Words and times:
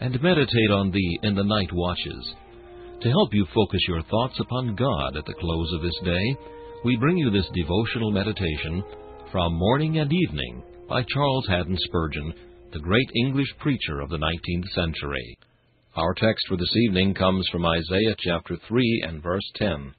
and 0.00 0.20
meditate 0.22 0.70
on 0.72 0.90
thee 0.90 1.18
in 1.22 1.34
the 1.34 1.44
night 1.44 1.72
watches. 1.72 2.34
To 3.02 3.08
help 3.08 3.32
you 3.32 3.46
focus 3.54 3.80
your 3.86 4.02
thoughts 4.02 4.38
upon 4.40 4.76
God 4.76 5.16
at 5.16 5.24
the 5.26 5.34
close 5.34 5.72
of 5.74 5.82
this 5.82 5.98
day, 6.04 6.36
we 6.84 6.96
bring 6.96 7.18
you 7.18 7.30
this 7.30 7.48
devotional 7.54 8.10
meditation 8.10 8.82
from 9.30 9.54
Morning 9.54 9.98
and 9.98 10.12
Evening 10.12 10.62
by 10.88 11.02
Charles 11.08 11.46
Haddon 11.48 11.76
Spurgeon, 11.78 12.34
the 12.72 12.80
great 12.80 13.08
English 13.24 13.48
preacher 13.58 14.00
of 14.00 14.08
the 14.10 14.18
19th 14.18 14.68
century. 14.74 15.38
Our 15.96 16.14
text 16.14 16.46
for 16.48 16.56
this 16.56 16.74
evening 16.86 17.14
comes 17.14 17.46
from 17.52 17.66
Isaiah 17.66 18.16
chapter 18.18 18.56
3 18.68 19.04
and 19.06 19.22
verse 19.22 19.50
10. 19.56 19.94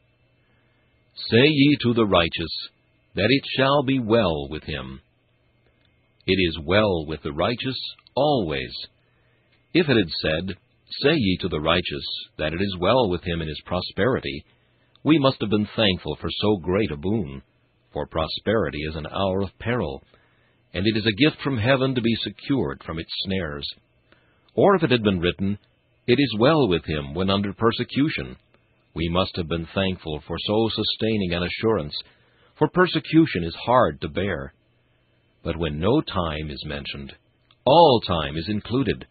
Say 1.29 1.47
ye 1.47 1.77
to 1.83 1.93
the 1.93 2.05
righteous, 2.05 2.69
that 3.15 3.27
it 3.29 3.43
shall 3.57 3.83
be 3.83 3.99
well 3.99 4.47
with 4.49 4.63
him. 4.63 5.01
It 6.25 6.39
is 6.49 6.65
well 6.65 7.05
with 7.05 7.21
the 7.23 7.33
righteous 7.33 7.77
always. 8.15 8.71
If 9.73 9.87
it 9.87 9.95
had 9.95 10.09
said, 10.21 10.57
Say 11.01 11.13
ye 11.15 11.37
to 11.41 11.47
the 11.47 11.61
righteous 11.61 12.05
that 12.37 12.53
it 12.53 12.61
is 12.61 12.77
well 12.79 13.09
with 13.09 13.23
him 13.23 13.41
in 13.41 13.47
his 13.47 13.61
prosperity, 13.65 14.43
we 15.03 15.17
must 15.17 15.39
have 15.39 15.49
been 15.49 15.67
thankful 15.75 16.17
for 16.19 16.29
so 16.29 16.57
great 16.57 16.91
a 16.91 16.97
boon, 16.97 17.41
for 17.93 18.05
prosperity 18.05 18.79
is 18.79 18.95
an 18.95 19.07
hour 19.07 19.41
of 19.41 19.57
peril, 19.59 20.03
and 20.73 20.85
it 20.85 20.97
is 20.97 21.05
a 21.05 21.23
gift 21.23 21.41
from 21.41 21.57
heaven 21.57 21.95
to 21.95 22.01
be 22.01 22.15
secured 22.15 22.83
from 22.83 22.99
its 22.99 23.11
snares. 23.23 23.65
Or 24.55 24.75
if 24.75 24.83
it 24.83 24.91
had 24.91 25.03
been 25.03 25.21
written, 25.21 25.57
It 26.05 26.19
is 26.19 26.35
well 26.37 26.67
with 26.67 26.83
him 26.83 27.13
when 27.13 27.29
under 27.29 27.53
persecution, 27.53 28.35
we 28.93 29.07
must 29.07 29.37
have 29.37 29.47
been 29.47 29.67
thankful 29.73 30.21
for 30.27 30.35
so 30.37 30.69
sustaining 30.69 31.33
an 31.33 31.43
assurance, 31.43 31.95
for 32.57 32.67
persecution 32.67 33.45
is 33.45 33.55
hard 33.65 34.01
to 34.01 34.09
bear. 34.09 34.53
But 35.43 35.55
when 35.55 35.79
no 35.79 36.01
time 36.01 36.49
is 36.49 36.65
mentioned, 36.65 37.13
all 37.65 38.01
time 38.01 38.35
is 38.35 38.49
included, 38.49 39.07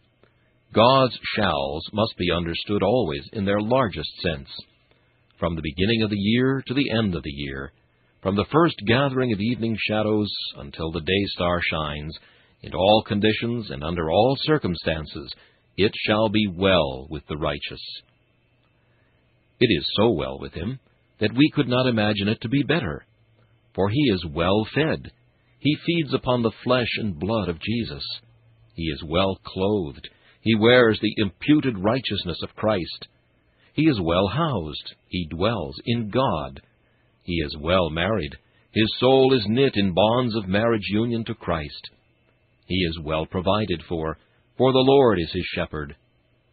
God's 0.73 1.17
shalls 1.35 1.89
must 1.91 2.15
be 2.17 2.31
understood 2.31 2.81
always 2.81 3.23
in 3.33 3.43
their 3.45 3.59
largest 3.59 4.09
sense. 4.21 4.47
From 5.37 5.55
the 5.55 5.61
beginning 5.61 6.03
of 6.03 6.09
the 6.09 6.19
year 6.19 6.63
to 6.65 6.73
the 6.73 6.91
end 6.91 7.13
of 7.15 7.23
the 7.23 7.31
year, 7.31 7.73
from 8.21 8.35
the 8.35 8.45
first 8.51 8.75
gathering 8.87 9.33
of 9.33 9.39
evening 9.39 9.75
shadows 9.87 10.31
until 10.57 10.91
the 10.91 11.01
day 11.01 11.25
star 11.33 11.59
shines, 11.61 12.17
in 12.61 12.73
all 12.73 13.03
conditions 13.05 13.69
and 13.71 13.83
under 13.83 14.09
all 14.09 14.37
circumstances, 14.43 15.33
it 15.77 15.91
shall 16.05 16.29
be 16.29 16.47
well 16.47 17.07
with 17.09 17.23
the 17.27 17.37
righteous. 17.37 17.81
It 19.59 19.67
is 19.77 19.85
so 19.95 20.11
well 20.11 20.39
with 20.39 20.53
him 20.53 20.79
that 21.19 21.33
we 21.33 21.51
could 21.53 21.67
not 21.67 21.87
imagine 21.87 22.27
it 22.27 22.39
to 22.41 22.49
be 22.49 22.63
better. 22.63 23.05
For 23.75 23.89
he 23.89 24.01
is 24.13 24.25
well 24.31 24.65
fed. 24.73 25.11
He 25.59 25.77
feeds 25.85 26.13
upon 26.13 26.43
the 26.43 26.51
flesh 26.63 26.97
and 26.97 27.19
blood 27.19 27.49
of 27.49 27.59
Jesus. 27.59 28.03
He 28.75 28.83
is 28.83 29.03
well 29.05 29.39
clothed. 29.43 30.07
He 30.41 30.55
wears 30.55 30.99
the 30.99 31.13
imputed 31.17 31.77
righteousness 31.77 32.39
of 32.43 32.55
Christ. 32.55 33.07
He 33.73 33.83
is 33.83 33.99
well 34.01 34.27
housed. 34.27 34.95
He 35.07 35.27
dwells 35.27 35.75
in 35.85 36.09
God. 36.09 36.61
He 37.23 37.35
is 37.35 37.55
well 37.59 37.89
married. 37.89 38.35
His 38.71 38.91
soul 38.99 39.33
is 39.33 39.45
knit 39.47 39.73
in 39.75 39.93
bonds 39.93 40.35
of 40.35 40.47
marriage 40.47 40.87
union 40.89 41.23
to 41.25 41.35
Christ. 41.35 41.89
He 42.65 42.77
is 42.77 42.99
well 43.03 43.25
provided 43.25 43.83
for, 43.87 44.17
for 44.57 44.71
the 44.71 44.79
Lord 44.79 45.19
is 45.19 45.31
his 45.31 45.45
shepherd. 45.53 45.95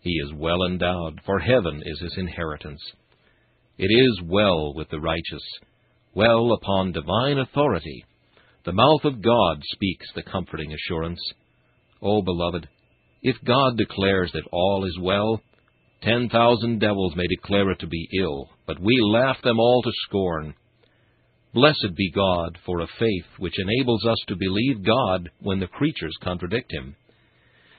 He 0.00 0.10
is 0.10 0.32
well 0.34 0.64
endowed, 0.64 1.20
for 1.24 1.38
heaven 1.38 1.82
is 1.84 2.00
his 2.00 2.16
inheritance. 2.18 2.80
It 3.78 3.86
is 3.86 4.20
well 4.24 4.74
with 4.74 4.90
the 4.90 5.00
righteous, 5.00 5.42
well 6.14 6.52
upon 6.52 6.92
divine 6.92 7.38
authority. 7.38 8.04
The 8.64 8.72
mouth 8.72 9.04
of 9.04 9.22
God 9.22 9.62
speaks 9.72 10.06
the 10.14 10.22
comforting 10.22 10.72
assurance. 10.72 11.20
O 12.02 12.22
beloved, 12.22 12.68
if 13.22 13.36
God 13.44 13.76
declares 13.76 14.30
that 14.32 14.48
all 14.52 14.84
is 14.84 14.98
well, 15.00 15.40
ten 16.02 16.28
thousand 16.28 16.78
devils 16.78 17.14
may 17.16 17.26
declare 17.26 17.70
it 17.70 17.80
to 17.80 17.86
be 17.86 18.08
ill, 18.20 18.48
but 18.66 18.80
we 18.80 18.98
laugh 19.02 19.40
them 19.42 19.58
all 19.58 19.82
to 19.82 19.90
scorn. 20.06 20.54
Blessed 21.54 21.94
be 21.96 22.10
God 22.10 22.58
for 22.64 22.80
a 22.80 22.86
faith 22.98 23.26
which 23.38 23.58
enables 23.58 24.04
us 24.06 24.18
to 24.28 24.36
believe 24.36 24.84
God 24.84 25.30
when 25.40 25.60
the 25.60 25.66
creatures 25.66 26.16
contradict 26.22 26.72
him. 26.72 26.94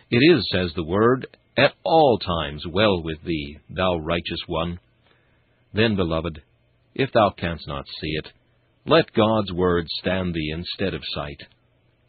It 0.10 0.18
is, 0.18 0.50
says 0.52 0.72
the 0.76 0.84
Word, 0.84 1.28
at 1.56 1.74
all 1.84 2.18
times 2.18 2.66
well 2.68 3.04
with 3.04 3.24
thee, 3.24 3.60
thou 3.70 3.98
righteous 3.98 4.42
one. 4.48 4.80
Then, 5.74 5.96
beloved, 5.96 6.42
if 6.96 7.12
thou 7.12 7.32
canst 7.38 7.68
not 7.68 7.86
see 8.02 8.10
it, 8.10 8.28
let 8.86 9.14
God's 9.14 9.54
Word 9.54 9.86
stand 10.00 10.34
thee 10.34 10.52
instead 10.52 10.96
of 10.96 11.02
sight. 11.14 11.42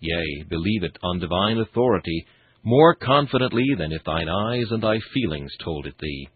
Yea, 0.01 0.45
believe 0.49 0.83
it 0.83 0.99
on 1.03 1.19
divine 1.19 1.59
authority, 1.59 2.25
more 2.63 2.95
confidently 2.95 3.67
than 3.79 3.93
if 3.93 4.05
thine 4.05 4.29
eyes 4.29 4.67
and 4.71 4.83
thy 4.83 4.99
feelings 5.15 5.53
told 5.65 5.87
it 5.87 5.95
thee. 5.99 6.29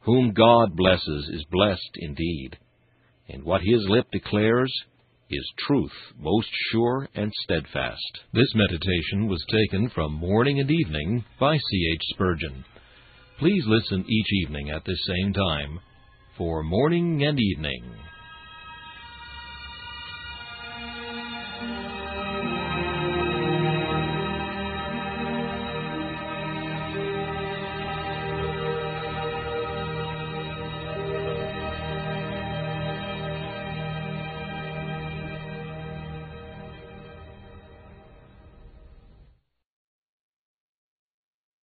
Whom 0.00 0.32
God 0.32 0.76
blesses 0.76 1.30
is 1.32 1.44
blessed 1.50 1.96
indeed, 1.96 2.58
and 3.28 3.44
what 3.44 3.60
his 3.62 3.86
lip 3.88 4.06
declares 4.10 4.72
is 5.30 5.52
truth 5.66 5.92
most 6.18 6.48
sure 6.72 7.08
and 7.14 7.30
steadfast. 7.44 8.20
This 8.32 8.52
meditation 8.54 9.28
was 9.28 9.44
taken 9.50 9.90
from 9.90 10.14
Morning 10.14 10.58
and 10.58 10.70
Evening 10.70 11.24
by 11.38 11.56
C. 11.56 11.90
H. 11.94 12.02
Spurgeon. 12.14 12.64
Please 13.38 13.62
listen 13.66 14.04
each 14.08 14.32
evening 14.44 14.70
at 14.70 14.84
this 14.84 14.98
same 15.06 15.32
time 15.32 15.78
for 16.36 16.62
Morning 16.62 17.24
and 17.24 17.38
Evening. 17.38 17.84